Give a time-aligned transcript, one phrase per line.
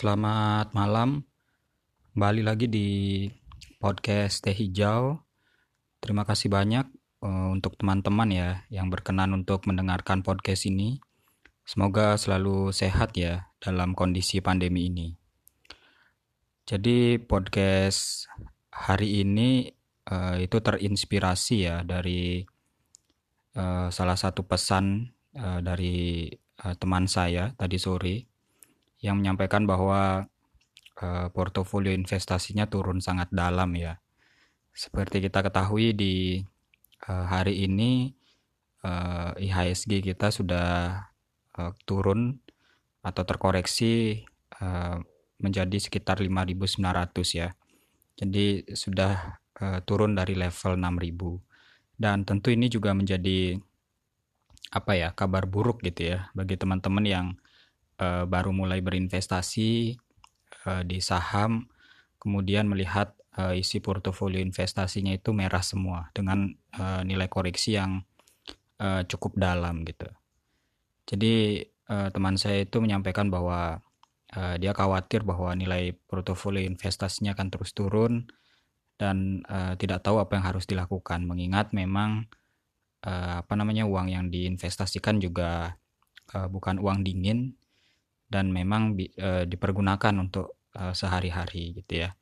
[0.00, 1.28] Selamat malam.
[2.16, 2.88] Kembali lagi di
[3.76, 5.20] podcast Teh Hijau.
[6.00, 6.88] Terima kasih banyak
[7.20, 11.04] uh, untuk teman-teman ya yang berkenan untuk mendengarkan podcast ini.
[11.68, 15.20] Semoga selalu sehat ya dalam kondisi pandemi ini.
[16.64, 18.24] Jadi podcast
[18.72, 19.68] hari ini
[20.08, 22.40] uh, itu terinspirasi ya dari
[23.52, 26.32] uh, salah satu pesan uh, dari
[26.64, 28.29] uh, teman saya tadi sore
[29.00, 30.28] yang menyampaikan bahwa
[31.00, 33.98] uh, portofolio investasinya turun sangat dalam ya.
[34.70, 36.40] Seperti kita ketahui di
[37.08, 38.12] uh, hari ini
[38.84, 40.68] uh, IHSG kita sudah
[41.56, 42.38] uh, turun
[43.00, 44.24] atau terkoreksi
[44.60, 45.00] uh,
[45.40, 46.84] menjadi sekitar 5.900
[47.32, 47.48] ya.
[48.20, 52.00] Jadi sudah uh, turun dari level 6.000.
[52.00, 53.60] Dan tentu ini juga menjadi
[54.70, 57.26] apa ya kabar buruk gitu ya bagi teman-teman yang
[58.00, 60.00] uh, baru mulai berinvestasi
[60.66, 61.68] uh, di saham,
[62.16, 68.02] kemudian melihat uh, isi portofolio investasinya itu merah semua dengan uh, nilai koreksi yang
[68.80, 70.08] uh, cukup dalam gitu.
[71.06, 73.84] Jadi uh, teman saya itu menyampaikan bahwa
[74.34, 78.30] uh, dia khawatir bahwa nilai portofolio investasinya akan terus turun
[79.00, 82.28] dan uh, tidak tahu apa yang harus dilakukan mengingat memang
[83.04, 85.80] uh, apa namanya uang yang diinvestasikan juga
[86.36, 87.56] uh, bukan uang dingin
[88.30, 92.14] dan memang uh, dipergunakan untuk uh, sehari-hari gitu ya.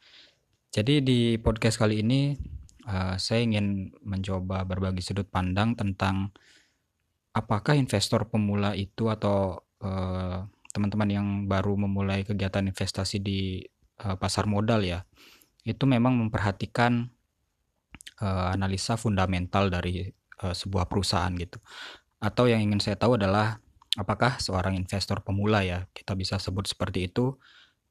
[0.72, 2.32] Jadi di podcast kali ini
[2.88, 6.32] uh, saya ingin mencoba berbagi sudut pandang tentang
[7.36, 13.62] apakah investor pemula itu atau teman teman-teman yang baru memulai kegiatan investasi di
[13.94, 15.06] pasar modal ya
[15.62, 17.06] itu memang memperhatikan
[18.18, 20.02] analisa fundamental dari
[20.34, 21.62] sebuah perusahaan gitu.
[22.18, 23.62] Atau yang ingin saya tahu adalah
[23.96, 27.38] apakah seorang investor pemula ya kita bisa sebut seperti itu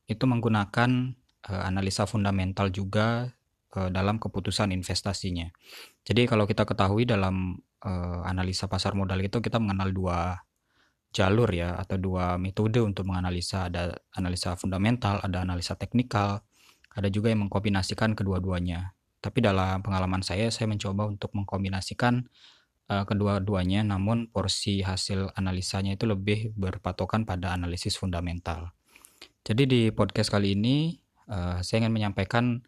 [0.07, 1.17] itu menggunakan
[1.49, 3.31] uh, analisa fundamental juga
[3.75, 5.51] uh, dalam keputusan investasinya.
[6.07, 10.19] Jadi kalau kita ketahui dalam uh, analisa pasar modal itu kita mengenal dua
[11.11, 16.43] jalur ya atau dua metode untuk menganalisa ada analisa fundamental, ada analisa teknikal,
[16.93, 18.95] ada juga yang mengkombinasikan kedua-duanya.
[19.17, 22.27] Tapi dalam pengalaman saya saya mencoba untuk mengkombinasikan
[22.91, 28.71] uh, kedua-duanya, namun porsi hasil analisanya itu lebih berpatokan pada analisis fundamental.
[29.43, 30.99] Jadi di podcast kali ini
[31.31, 32.63] uh, saya ingin menyampaikan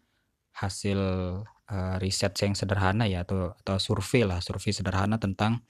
[0.56, 1.00] hasil
[1.44, 5.60] uh, riset yang sederhana ya atau atau survei lah, survei sederhana tentang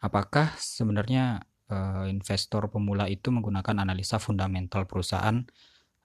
[0.00, 5.44] apakah sebenarnya uh, investor pemula itu menggunakan analisa fundamental perusahaan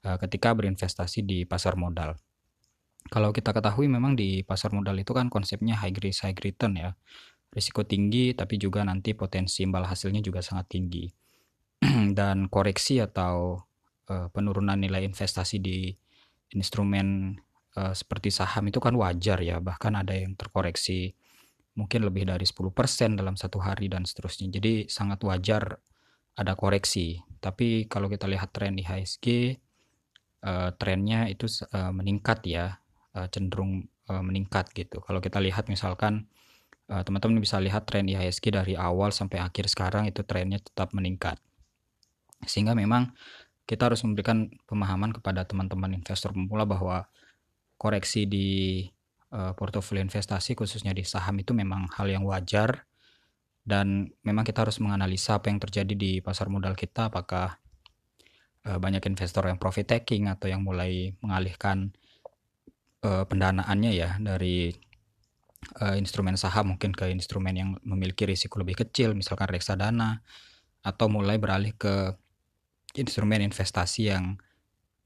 [0.03, 2.19] uh, ketika berinvestasi di pasar modal.
[3.11, 6.95] Kalau kita ketahui memang di pasar modal itu kan konsepnya high risk high return ya
[7.53, 11.05] risiko tinggi tapi juga nanti potensi imbal hasilnya juga sangat tinggi.
[12.17, 13.61] Dan koreksi atau
[14.09, 15.93] uh, penurunan nilai investasi di
[16.57, 17.37] instrumen
[17.77, 21.13] uh, seperti saham itu kan wajar ya, bahkan ada yang terkoreksi
[21.73, 24.49] mungkin lebih dari 10% dalam satu hari dan seterusnya.
[24.49, 25.77] Jadi sangat wajar
[26.33, 27.21] ada koreksi.
[27.41, 29.57] Tapi kalau kita lihat tren di HSG
[30.45, 32.77] uh, trennya itu uh, meningkat ya,
[33.17, 35.01] uh, cenderung uh, meningkat gitu.
[35.01, 36.32] Kalau kita lihat misalkan Eh,
[36.83, 41.39] teman-teman bisa lihat tren IHSG dari awal sampai akhir sekarang itu trennya tetap meningkat.
[42.43, 43.15] Sehingga memang
[43.63, 47.07] kita harus memberikan pemahaman kepada teman-teman investor pemula bahwa
[47.79, 48.83] koreksi di
[49.31, 52.85] uh, portofolio investasi khususnya di saham itu memang hal yang wajar
[53.63, 57.55] dan memang kita harus menganalisa apa yang terjadi di pasar modal kita apakah
[58.67, 61.95] uh, banyak investor yang profit taking atau yang mulai mengalihkan
[63.07, 64.75] uh, pendanaannya ya dari
[65.81, 70.21] uh, instrumen saham mungkin ke instrumen yang memiliki risiko lebih kecil misalkan reksadana
[70.83, 72.13] atau mulai beralih ke
[72.99, 74.37] instrumen investasi yang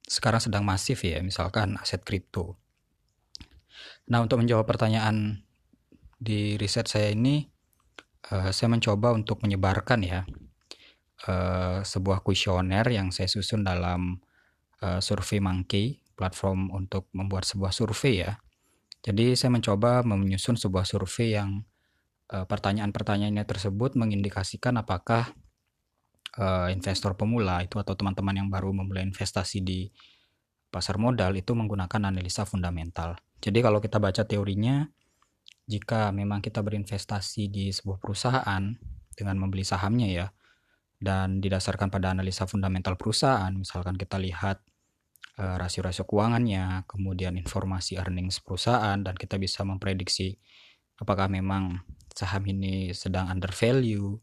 [0.08, 2.58] sekarang sedang masif ya misalkan aset kripto.
[4.08, 5.44] Nah untuk menjawab pertanyaan
[6.18, 7.46] di riset saya ini
[8.34, 10.26] uh, saya mencoba untuk menyebarkan ya
[11.30, 14.18] uh, sebuah kuesioner yang saya susun dalam
[14.82, 18.42] uh, survei monkey platform untuk membuat sebuah survei ya
[19.06, 21.64] jadi saya mencoba menyusun sebuah survei yang
[22.34, 25.32] uh, pertanyaan-pertanyaannya tersebut mengindikasikan apakah
[26.38, 29.88] uh, investor pemula itu atau teman-teman yang baru memulai investasi di
[30.68, 33.16] pasar modal itu menggunakan analisa fundamental.
[33.40, 34.84] Jadi kalau kita baca teorinya,
[35.70, 38.64] jika memang kita berinvestasi di sebuah perusahaan
[39.16, 40.28] dengan membeli sahamnya ya,
[41.00, 44.67] dan didasarkan pada analisa fundamental perusahaan, misalkan kita lihat Eh,
[45.36, 50.40] rasio-rasio keuangannya, kemudian informasi earnings perusahaan dan kita bisa memprediksi
[50.98, 54.18] apakah memang saham ini sedang under value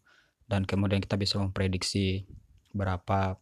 [0.51, 2.27] dan kemudian kita bisa memprediksi
[2.75, 3.39] berapa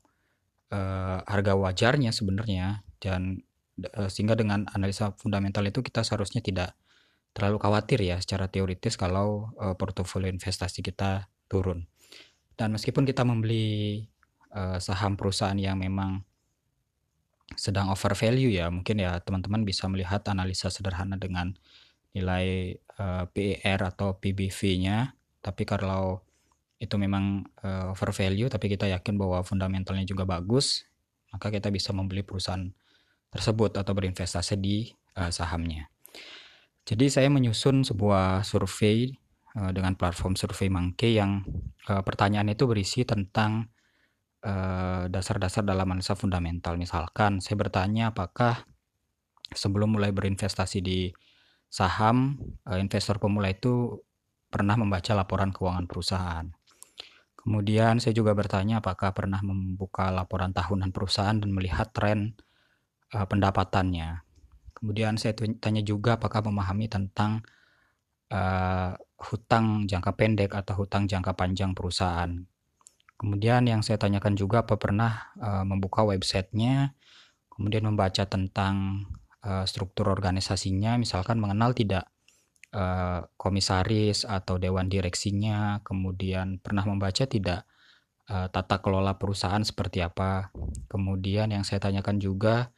[0.71, 3.41] uh, harga wajarnya sebenarnya dan
[3.97, 6.77] uh, sehingga dengan analisa fundamental itu kita seharusnya tidak
[7.33, 11.89] terlalu khawatir ya secara teoritis kalau uh, portofolio investasi kita turun.
[12.53, 14.05] Dan meskipun kita membeli
[14.53, 16.21] uh, saham perusahaan yang memang
[17.57, 21.57] sedang over value ya, mungkin ya teman-teman bisa melihat analisa sederhana dengan
[22.13, 25.17] nilai uh, PER atau PBV-nya.
[25.43, 26.21] Tapi kalau
[26.83, 30.85] itu memang uh, over value tapi kita yakin bahwa fundamentalnya juga bagus,
[31.33, 32.69] maka kita bisa membeli perusahaan
[33.33, 35.89] tersebut atau berinvestasi di uh, sahamnya.
[36.85, 39.17] Jadi saya menyusun sebuah survei
[39.57, 41.41] uh, dengan platform survei Monkey yang
[41.89, 43.72] uh, pertanyaan itu berisi tentang
[45.07, 46.75] dasar-dasar uh, dalam analisa fundamental.
[46.75, 48.67] Misalkan saya bertanya apakah
[49.55, 51.15] sebelum mulai berinvestasi di
[51.71, 54.03] saham, uh, investor pemula itu
[54.51, 56.47] pernah membaca laporan keuangan perusahaan.
[57.39, 62.35] Kemudian saya juga bertanya apakah pernah membuka laporan tahunan perusahaan dan melihat tren
[63.15, 64.27] uh, pendapatannya.
[64.75, 67.47] Kemudian saya tanya juga apakah memahami tentang
[68.35, 68.99] uh,
[69.31, 72.43] hutang jangka pendek atau hutang jangka panjang perusahaan.
[73.23, 76.99] Kemudian yang saya tanyakan juga apa pernah uh, membuka websitenya,
[77.47, 79.07] kemudian membaca tentang
[79.47, 82.11] uh, struktur organisasinya, misalkan mengenal tidak
[82.75, 87.63] uh, komisaris atau dewan direksinya, kemudian pernah membaca tidak
[88.27, 90.51] uh, tata kelola perusahaan seperti apa.
[90.91, 92.75] Kemudian yang saya tanyakan juga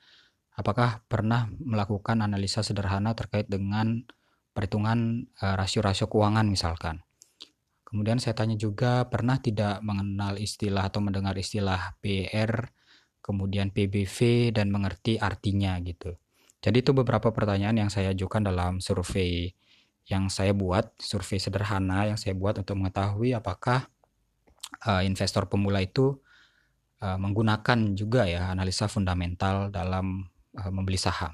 [0.54, 4.06] Apakah pernah melakukan analisa sederhana terkait dengan
[4.54, 7.02] perhitungan uh, rasio-rasio keuangan misalkan?
[7.94, 12.66] Kemudian saya tanya juga pernah tidak mengenal istilah atau mendengar istilah PR,
[13.22, 16.10] kemudian PBV dan mengerti artinya gitu.
[16.58, 19.54] Jadi itu beberapa pertanyaan yang saya ajukan dalam survei
[20.10, 23.86] yang saya buat, survei sederhana yang saya buat untuk mengetahui apakah
[24.90, 26.18] uh, investor pemula itu
[26.98, 30.26] uh, menggunakan juga ya analisa fundamental dalam
[30.58, 31.30] uh, membeli saham.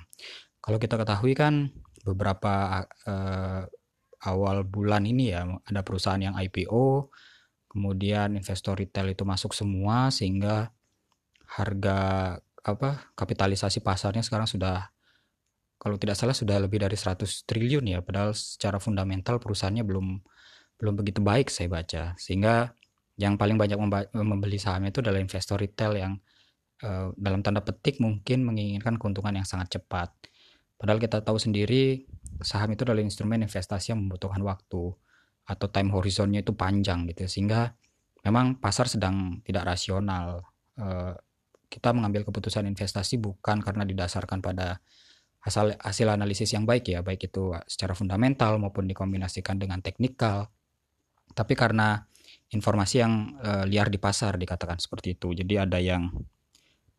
[0.60, 1.72] Kalau kita ketahui kan
[2.04, 3.64] beberapa uh,
[4.24, 7.10] awal bulan ini ya ada perusahaan yang IPO,
[7.70, 10.72] kemudian investor retail itu masuk semua sehingga
[11.50, 11.98] harga
[12.60, 14.92] apa kapitalisasi pasarnya sekarang sudah
[15.80, 20.06] kalau tidak salah sudah lebih dari 100 triliun ya padahal secara fundamental perusahaannya belum
[20.76, 22.76] belum begitu baik saya baca sehingga
[23.16, 23.80] yang paling banyak
[24.12, 26.12] membeli sahamnya itu adalah investor retail yang
[26.80, 30.08] Eh, dalam tanda petik mungkin menginginkan keuntungan yang sangat cepat.
[30.80, 32.08] Padahal kita tahu sendiri
[32.40, 34.96] saham itu adalah instrumen investasi yang membutuhkan waktu
[35.44, 37.76] atau time horizonnya itu panjang gitu sehingga
[38.24, 40.40] memang pasar sedang tidak rasional.
[40.80, 41.12] Eh,
[41.68, 44.80] kita mengambil keputusan investasi bukan karena didasarkan pada
[45.44, 50.48] hasil hasil analisis yang baik ya, baik itu secara fundamental maupun dikombinasikan dengan teknikal.
[51.30, 52.02] Tapi karena
[52.50, 55.30] informasi yang uh, liar di pasar dikatakan seperti itu.
[55.30, 56.10] Jadi ada yang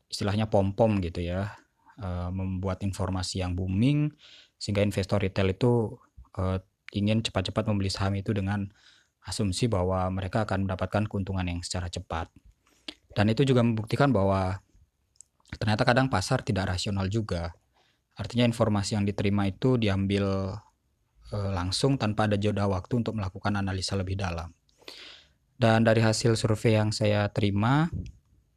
[0.08, 1.52] istilahnya pom-pom gitu ya
[2.00, 4.14] uh, membuat informasi yang booming
[4.56, 5.98] sehingga investor retail itu
[6.38, 6.62] uh,
[6.96, 8.70] ingin cepat-cepat membeli saham itu dengan
[9.26, 12.30] asumsi bahwa mereka akan mendapatkan keuntungan yang secara cepat.
[13.12, 14.64] Dan itu juga membuktikan bahwa
[15.60, 17.52] ternyata kadang pasar tidak rasional juga.
[18.16, 20.56] Artinya informasi yang diterima itu diambil
[21.32, 24.52] uh, langsung tanpa ada jeda waktu untuk melakukan analisa lebih dalam.
[25.56, 27.88] Dan dari hasil survei yang saya terima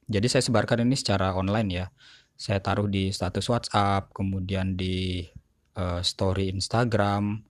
[0.04, 1.86] jadi saya sebarkan ini secara online ya.
[2.34, 5.22] Saya taruh di status WhatsApp, kemudian di
[5.78, 7.46] uh, story Instagram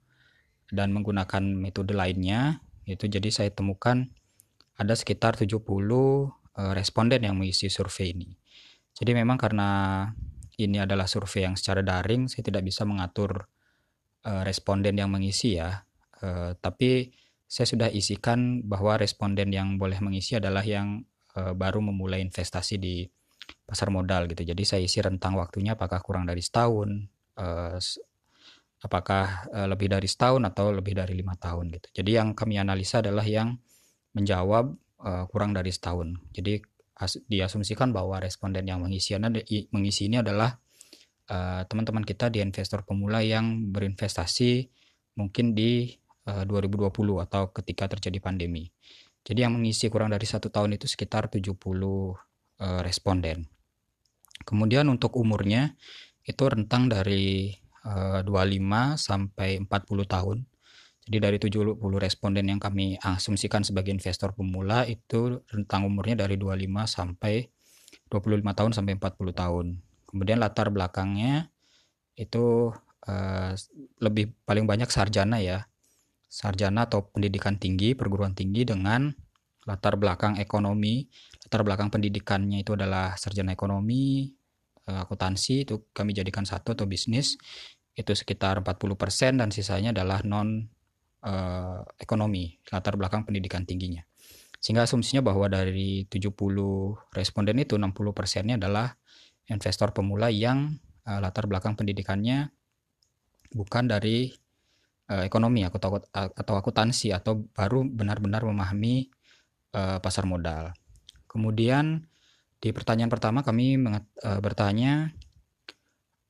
[0.68, 2.60] dan menggunakan metode lainnya.
[2.84, 4.04] Itu jadi saya temukan
[4.76, 8.36] ada sekitar 70 uh, eh, responden yang mengisi survei ini.
[8.94, 10.04] Jadi memang karena
[10.60, 13.48] ini adalah survei yang secara daring, saya tidak bisa mengatur
[14.28, 15.82] uh, responden yang mengisi ya.
[16.22, 17.10] Uh, tapi
[17.48, 21.06] saya sudah isikan bahwa responden yang boleh mengisi adalah yang
[21.38, 23.06] uh, baru memulai investasi di
[23.64, 24.44] pasar modal gitu.
[24.44, 26.88] Jadi saya isi rentang waktunya apakah kurang dari setahun,
[27.40, 27.76] uh,
[28.84, 32.02] apakah uh, lebih dari setahun atau lebih dari lima tahun gitu.
[32.02, 33.56] Jadi yang kami analisa adalah yang
[34.14, 36.16] menjawab uh, kurang dari setahun.
[36.32, 36.60] Jadi
[36.94, 39.18] as diasumsikan bahwa responden yang mengisi,
[39.74, 40.54] mengisi ini adalah
[41.66, 44.68] teman-teman kita di investor pemula yang berinvestasi
[45.16, 45.88] mungkin di
[46.28, 46.90] uh, 2020
[47.24, 48.68] atau ketika terjadi pandemi.
[49.24, 51.48] Jadi yang mengisi kurang dari satu tahun itu sekitar 70
[52.60, 53.48] eh, responden.
[54.44, 55.74] Kemudian untuk umurnya
[56.24, 57.52] itu rentang dari
[57.84, 60.38] uh, eh, 25 sampai 40 tahun.
[61.04, 66.64] Jadi dari 70 responden yang kami asumsikan sebagai investor pemula itu rentang umurnya dari 25
[66.88, 67.44] sampai
[68.08, 69.66] 25 tahun sampai 40 tahun.
[70.08, 71.52] Kemudian latar belakangnya
[72.16, 72.72] itu
[73.04, 73.52] uh,
[74.00, 75.68] lebih paling banyak sarjana ya
[76.34, 79.14] sarjana atau pendidikan tinggi, perguruan tinggi dengan
[79.64, 81.08] latar belakang ekonomi,
[81.44, 84.28] latar belakang pendidikannya itu adalah sarjana ekonomi,
[84.88, 87.36] uh, akuntansi itu kami jadikan satu atau bisnis
[87.94, 90.66] itu sekitar 40% dan sisanya adalah non
[91.22, 94.02] uh, ekonomi, latar belakang pendidikan tingginya.
[94.58, 96.34] Sehingga asumsinya bahwa dari 70
[97.14, 98.96] responden itu 60 persennya adalah
[99.46, 100.74] investor pemula yang
[101.06, 102.50] uh, latar belakang pendidikannya
[103.54, 104.32] bukan dari
[105.12, 109.06] uh, ekonomi atau akuntansi atau baru benar-benar memahami
[109.74, 110.70] uh, pasar modal.
[111.26, 112.06] Kemudian
[112.62, 115.12] di pertanyaan pertama kami uh, bertanya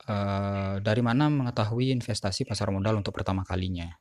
[0.09, 3.93] uh, dari mana mengetahui investasi pasar modal untuk pertama kalinya.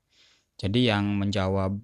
[0.57, 1.75] Jadi yang menjawab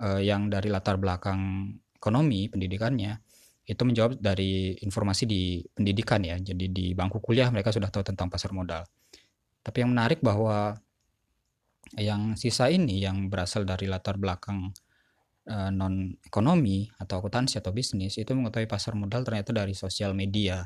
[0.00, 3.20] uh, yang dari latar belakang ekonomi pendidikannya
[3.64, 6.36] itu menjawab dari informasi di pendidikan ya.
[6.36, 8.84] Jadi di bangku kuliah mereka sudah tahu tentang pasar modal.
[9.64, 10.76] Tapi yang menarik bahwa
[11.96, 14.72] yang sisa ini yang berasal dari latar belakang
[15.48, 20.64] uh, non ekonomi atau akuntansi atau bisnis itu mengetahui pasar modal ternyata dari sosial media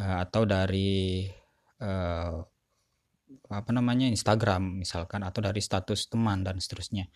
[0.00, 1.26] uh, atau dari
[1.82, 2.36] uh,
[3.52, 7.08] apa namanya Instagram misalkan atau dari status teman dan seterusnya.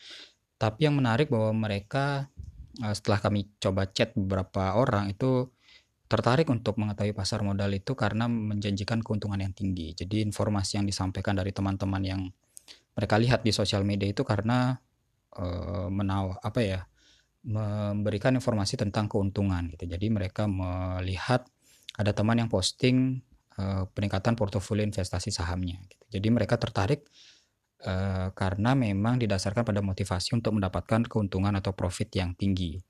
[0.56, 2.32] Tapi yang menarik bahwa mereka
[2.76, 5.48] Eh, setelah kami coba chat beberapa orang itu
[6.06, 9.96] tertarik untuk mengetahui pasar modal itu karena menjanjikan keuntungan yang tinggi.
[9.96, 12.20] Jadi informasi yang disampaikan dari teman-teman yang
[12.94, 14.76] mereka lihat di sosial media itu karena
[15.36, 15.46] e,
[15.92, 16.80] menaw apa ya
[17.46, 19.86] memberikan informasi tentang keuntungan gitu.
[19.86, 21.46] Jadi mereka melihat
[21.94, 23.22] ada teman yang posting
[23.54, 23.62] e,
[23.92, 25.78] peningkatan portofolio investasi sahamnya.
[25.86, 26.18] Gitu.
[26.18, 27.06] Jadi mereka tertarik
[27.84, 32.80] uh, karena memang didasarkan pada motivasi untuk mendapatkan keuntungan atau profit yang tinggi,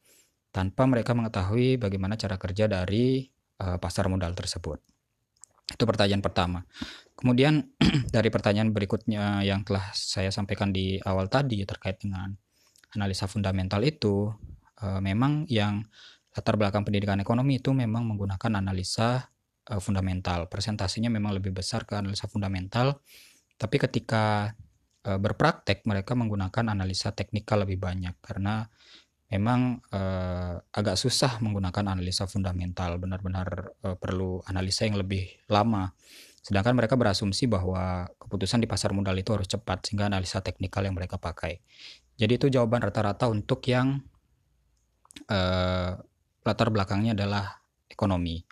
[0.55, 3.27] tanpa mereka mengetahui bagaimana cara kerja dari
[3.63, 4.79] uh, pasar modal tersebut.
[5.67, 6.63] Itu pertanyaan pertama.
[7.19, 7.75] Kemudian
[8.15, 12.31] dari pertanyaan berikutnya yang telah saya sampaikan di awal tadi terkait dengan
[12.95, 14.31] analisa fundamental itu,
[14.83, 15.83] uh, memang yang
[16.37, 19.27] latar belakang pendidikan ekonomi itu memang menggunakan analisa
[19.73, 20.47] uh, fundamental.
[20.47, 23.03] Presentasinya memang lebih besar ke analisa fundamental.
[23.57, 24.53] Tapi ketika
[25.01, 28.69] e, berpraktek mereka menggunakan analisa teknikal lebih banyak karena
[29.33, 30.01] memang e,
[30.61, 32.99] agak susah menggunakan analisa fundamental.
[33.01, 33.49] Benar-benar
[33.83, 35.95] e, perlu analisa yang lebih lama.
[36.43, 40.95] Sedangkan mereka berasumsi bahwa keputusan di pasar modal itu harus cepat sehingga analisa teknikal yang
[40.95, 41.59] mereka pakai.
[42.17, 43.99] Jadi itu jawaban rata-rata untuk yang
[45.27, 45.39] e,
[46.47, 48.47] latar belakangnya adalah ekonomi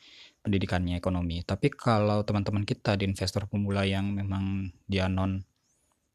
[0.44, 1.40] pendidikannya ekonomi.
[1.40, 5.40] Tapi kalau teman-teman kita di investor pemula yang memang dia non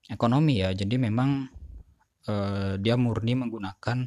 [0.05, 0.69] ekonomi ya.
[0.69, 1.49] Jadi memang
[2.29, 4.05] uh, dia murni menggunakan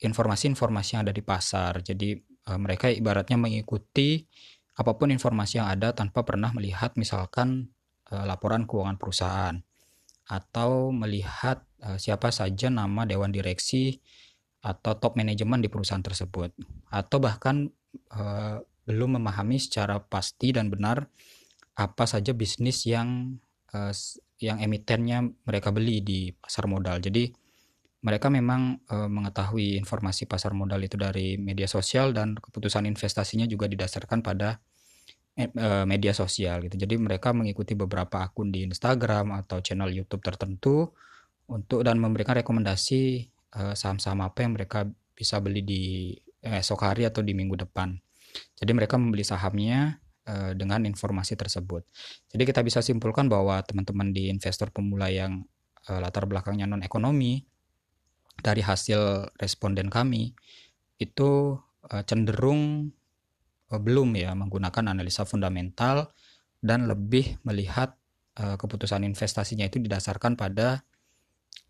[0.00, 1.80] informasi-informasi yang ada di pasar.
[1.80, 2.16] Jadi
[2.48, 4.22] uh, mereka ibaratnya mengikuti
[4.76, 7.72] apa pun informasi yang ada tanpa pernah melihat misalkan
[8.08, 9.56] uh, laporan keuangan perusahaan
[10.30, 13.98] atau melihat uh, siapa saja nama dewan direksi
[14.60, 16.52] atau top manajemen di perusahaan tersebut
[16.92, 17.72] atau bahkan
[18.84, 21.08] belum memahami secara pasti dan benar
[21.80, 23.40] apa saja bisnis yang
[24.36, 27.00] yang emitennya mereka beli di pasar modal.
[27.00, 27.32] Jadi
[28.00, 33.68] mereka memang e, mengetahui informasi pasar modal itu dari media sosial dan keputusan investasinya juga
[33.68, 34.56] didasarkan pada
[35.36, 35.48] e,
[35.84, 36.80] media sosial gitu.
[36.80, 40.96] Jadi mereka mengikuti beberapa akun di Instagram atau channel YouTube tertentu
[41.52, 47.34] untuk dan memberikan rekomendasi saham-saham apa yang mereka bisa beli di esok hari atau di
[47.34, 47.98] minggu depan.
[48.54, 49.98] Jadi mereka membeli sahamnya
[50.54, 51.82] dengan informasi tersebut.
[52.30, 55.42] Jadi kita bisa simpulkan bahwa teman-teman di investor pemula yang
[55.90, 57.49] latar belakangnya non ekonomi
[58.40, 60.32] dari hasil responden kami
[61.00, 61.56] itu
[61.88, 62.92] uh, cenderung
[63.72, 66.12] uh, belum ya menggunakan analisa fundamental
[66.60, 67.96] dan lebih melihat
[68.36, 70.84] uh, keputusan investasinya itu didasarkan pada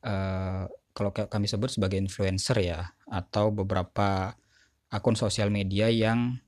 [0.03, 4.35] uh, kalau kami sebut sebagai influencer ya atau beberapa
[4.91, 6.43] akun sosial media yang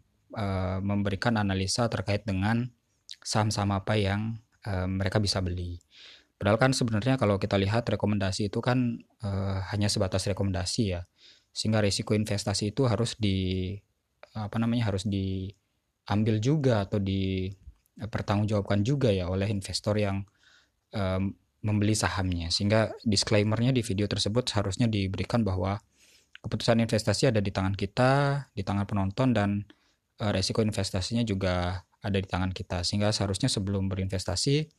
[0.83, 2.64] memberikan analisa terkait dengan
[3.21, 4.41] saham-saham apa yang
[4.88, 5.76] mereka bisa beli.
[6.42, 11.06] Padahal kan sebenarnya kalau kita lihat rekomendasi itu kan uh, hanya sebatas rekomendasi ya.
[11.54, 13.78] Sehingga risiko investasi itu harus di
[14.34, 20.26] apa namanya harus diambil juga atau dipertanggungjawabkan juga ya oleh investor yang
[20.90, 21.30] um,
[21.62, 22.50] membeli sahamnya.
[22.50, 25.78] Sehingga disclaimernya di video tersebut seharusnya diberikan bahwa
[26.42, 29.62] keputusan investasi ada di tangan kita, di tangan penonton dan
[30.22, 34.70] Eh, resiko investasinya juga ada di tangan kita sehingga seharusnya sebelum berinvestasi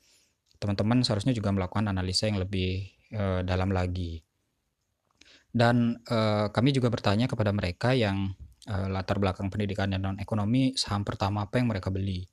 [0.64, 4.24] teman-teman seharusnya juga melakukan analisa yang lebih uh, dalam lagi.
[5.52, 8.32] Dan uh, kami juga bertanya kepada mereka yang
[8.72, 12.24] uh, latar belakang pendidikan dan non ekonomi saham pertama apa yang mereka beli.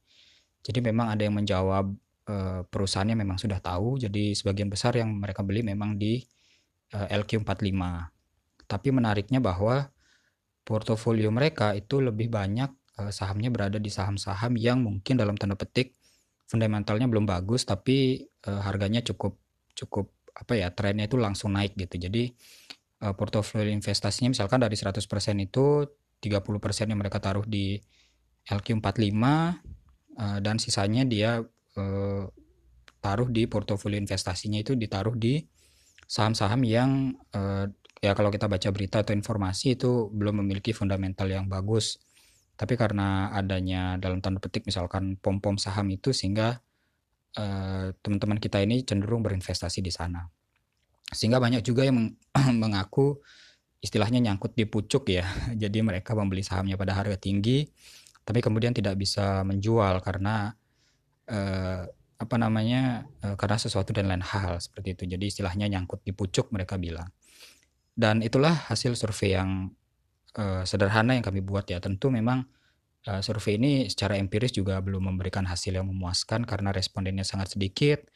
[0.62, 1.90] Jadi memang ada yang menjawab
[2.30, 3.98] uh, perusahaannya memang sudah tahu.
[3.98, 6.22] Jadi sebagian besar yang mereka beli memang di
[6.94, 7.82] uh, LQ45
[8.70, 9.90] tapi menariknya bahwa
[10.62, 12.70] portofolio mereka itu lebih banyak
[13.10, 15.98] sahamnya berada di saham-saham yang mungkin dalam tanda petik
[16.50, 19.38] fundamentalnya belum bagus tapi uh, harganya cukup
[19.78, 22.10] cukup apa ya trennya itu langsung naik gitu.
[22.10, 22.34] Jadi
[23.06, 24.98] uh, portofolio investasinya misalkan dari 100%
[25.38, 25.86] itu
[26.20, 27.78] 30% yang mereka taruh di
[28.50, 31.38] LQ45 uh, dan sisanya dia
[31.78, 32.24] uh,
[33.00, 35.40] taruh di portofolio investasinya itu ditaruh di
[36.04, 37.70] saham-saham yang uh,
[38.02, 42.02] ya kalau kita baca berita atau informasi itu belum memiliki fundamental yang bagus.
[42.60, 46.60] Tapi karena adanya dalam tanda petik misalkan pom-pom saham itu sehingga
[48.04, 50.28] teman-teman uh, kita ini cenderung berinvestasi di sana.
[51.08, 52.12] Sehingga banyak juga yang
[52.62, 53.16] mengaku
[53.80, 55.24] istilahnya nyangkut di pucuk ya.
[55.62, 57.64] Jadi mereka membeli sahamnya pada harga tinggi
[58.30, 60.54] tapi kemudian tidak bisa menjual karena
[61.26, 61.82] eh,
[62.20, 65.02] apa namanya eh, karena sesuatu dan lain hal seperti itu.
[65.16, 67.10] Jadi istilahnya nyangkut di pucuk mereka bilang.
[67.90, 69.74] Dan itulah hasil survei yang
[70.36, 71.78] eh, sederhana yang kami buat ya.
[71.82, 72.44] Tentu memang
[73.06, 78.06] eh, survei ini secara empiris juga belum memberikan hasil yang memuaskan karena respondennya sangat sedikit.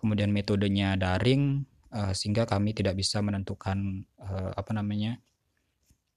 [0.00, 5.18] Kemudian metodenya daring uh, sehingga kami tidak bisa menentukan uh, apa namanya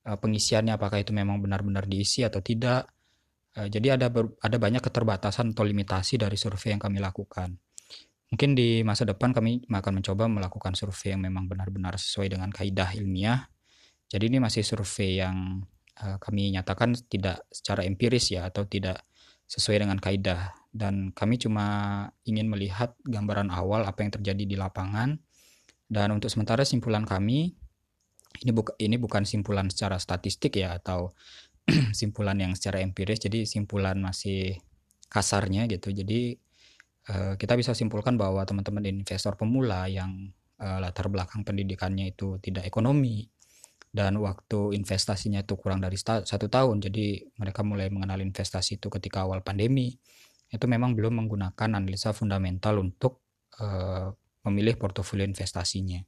[0.07, 2.89] uh, pengisiannya apakah itu memang benar-benar diisi atau tidak.
[3.53, 7.53] Uh, jadi ada ber, ada banyak keterbatasan atau limitasi dari survei yang kami lakukan.
[8.33, 12.89] Mungkin di masa depan kami akan mencoba melakukan survei yang memang benar-benar sesuai dengan kaidah
[12.98, 13.45] ilmiah.
[14.13, 15.65] Jadi ini masih survei yang
[16.05, 19.01] uh, kami nyatakan tidak secara empiris ya atau tidak
[19.50, 20.53] sesuai dengan kaidah.
[20.70, 21.65] Dan kami cuma
[22.29, 25.17] ingin melihat gambaran awal apa yang terjadi di lapangan.
[25.89, 27.58] Dan untuk sementara simpulan kami
[28.41, 31.13] ini bukan ini bukan simpulan secara statistik ya atau
[31.98, 33.17] simpulan yang secara empiris.
[33.17, 34.62] Jadi simpulan masih
[35.10, 35.89] kasarnya gitu.
[35.89, 36.38] Jadi
[37.10, 40.29] uh, kita bisa simpulkan bahwa teman-teman investor pemula yang
[40.62, 43.33] uh, latar belakang pendidikannya itu tidak ekonomi
[43.94, 49.22] dan waktu investasinya itu kurang dari satu tahun jadi mereka mulai mengenal investasi itu ketika
[49.22, 49.94] awal pandemi
[50.50, 53.22] itu memang belum menggunakan analisa fundamental untuk
[53.62, 54.10] uh,
[54.44, 56.03] memilih portofolio investasinya.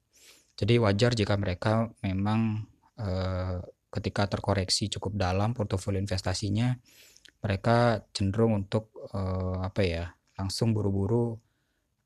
[0.55, 2.63] Jadi wajar jika mereka memang
[2.95, 3.59] eh,
[3.91, 6.71] ketika terkoreksi cukup dalam portofolio investasinya,
[7.43, 10.05] mereka cenderung untuk eh, apa ya
[10.39, 11.35] langsung buru-buru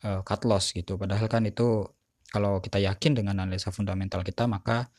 [0.06, 0.98] eh, cut loss gitu.
[0.98, 1.86] Padahal kan itu
[2.30, 4.89] kalau kita yakin dengan analisa fundamental kita maka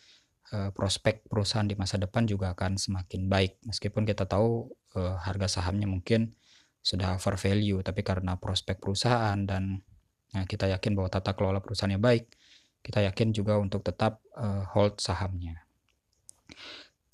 [0.52, 3.62] eh, prospek perusahaan di masa depan juga akan semakin baik.
[3.66, 6.34] Meskipun kita tahu eh, harga sahamnya mungkin
[6.80, 9.84] sudah over value, tapi karena prospek perusahaan dan
[10.30, 12.24] Nah, kita yakin bahwa tata kelola perusahaannya baik.
[12.80, 14.24] Kita yakin juga untuk tetap
[14.72, 15.68] hold sahamnya.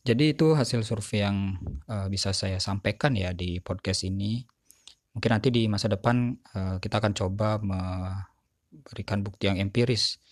[0.07, 1.59] Jadi itu hasil survei yang
[2.07, 4.47] bisa saya sampaikan ya di podcast ini.
[5.17, 6.39] Mungkin nanti di masa depan
[6.79, 10.23] kita akan coba memberikan bukti yang empiris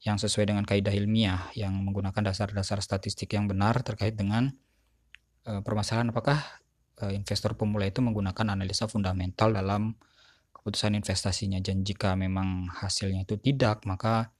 [0.00, 4.48] yang sesuai dengan kaidah ilmiah yang menggunakan dasar-dasar statistik yang benar terkait dengan
[5.44, 6.40] uh, permasalahan apakah
[7.04, 9.92] uh, investor pemula itu menggunakan analisa fundamental dalam
[10.56, 11.60] keputusan investasinya.
[11.60, 14.32] Dan jika memang hasilnya itu tidak maka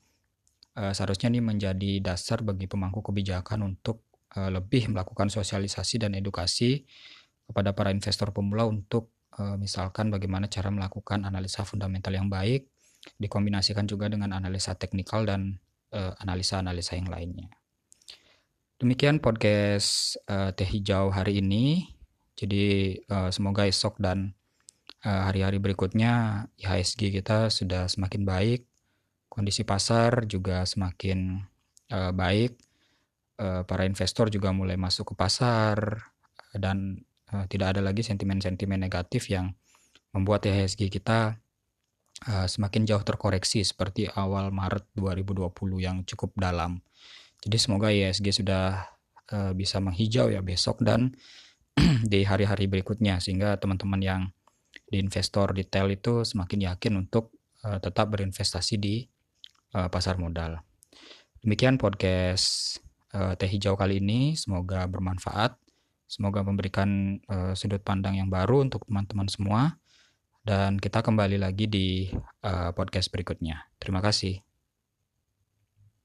[0.80, 6.88] uh, seharusnya ini menjadi dasar bagi pemangku kebijakan untuk uh, lebih melakukan sosialisasi dan edukasi
[7.44, 12.70] kepada para investor pemula untuk uh, misalkan bagaimana cara melakukan analisa fundamental yang baik
[13.16, 15.58] dikombinasikan juga dengan analisa teknikal dan
[15.90, 17.50] analisa-analisa yang lainnya.
[18.78, 21.90] Demikian podcast uh, Teh Hijau hari ini.
[22.38, 24.38] Jadi uh, semoga esok dan
[25.00, 28.68] Eh, hari-hari berikutnya IHSG kita sudah semakin baik,
[29.32, 31.40] kondisi pasar juga semakin
[31.88, 32.60] uh, baik,
[33.40, 36.04] uh, para investor juga mulai masuk ke pasar
[36.52, 37.00] dan
[37.32, 39.56] uh, tidak ada lagi sentimen-sentimen negatif yang
[40.12, 41.40] membuat IHSG kita
[42.28, 46.84] uh, semakin jauh terkoreksi seperti awal Maret 2020 yang cukup dalam.
[47.40, 48.84] Jadi semoga IHSG sudah
[49.32, 51.16] uh, bisa menghijau ya besok dan
[52.12, 54.22] di hari-hari berikutnya sehingga teman-teman yang
[54.90, 57.32] di investor detail itu semakin yakin untuk
[57.64, 59.06] uh, tetap berinvestasi di
[59.70, 60.58] pasar modal.
[61.46, 62.82] Demikian podcast
[63.14, 65.54] Teh Hijau kali ini, semoga bermanfaat,
[66.10, 69.78] semoga memberikan uh, sudut pandang yang baru untuk teman-teman semua,
[70.40, 71.88] dan kita kembali lagi di
[72.44, 73.68] uh, podcast berikutnya.
[73.76, 74.49] Terima kasih.